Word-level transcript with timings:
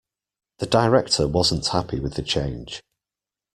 The 0.57 0.65
director 0.65 1.27
wasn't 1.27 1.67
happy 1.67 1.99
with 1.99 2.15
the 2.15 2.23
change. 2.23 2.81